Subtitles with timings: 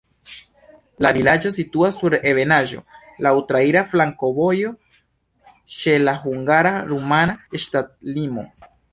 [1.05, 2.79] La vilaĝo situas sur ebenaĵo,
[3.27, 4.71] laŭ traira flankovojo,
[5.75, 8.47] ĉe la hungara-rumana ŝtatlimo.